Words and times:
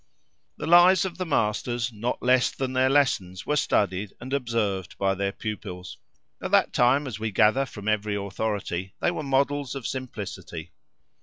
The 0.57 0.65
lives 0.65 1.05
of 1.05 1.19
the 1.19 1.27
masters, 1.27 1.93
not 1.93 2.23
less 2.23 2.49
than 2.49 2.73
their 2.73 2.89
lessons, 2.89 3.45
were 3.45 3.55
studied 3.55 4.13
and 4.19 4.33
observed 4.33 4.97
by 4.97 5.13
their 5.13 5.31
pupils. 5.31 5.99
At 6.41 6.49
that 6.49 6.73
time, 6.73 7.05
as 7.05 7.19
we 7.19 7.29
gather 7.29 7.67
from 7.67 7.87
every 7.87 8.15
authority, 8.15 8.95
they 8.99 9.11
were 9.11 9.21
models 9.21 9.75
of 9.75 9.85
simplicity. 9.85 10.71